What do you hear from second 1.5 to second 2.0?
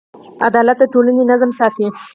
ساتي.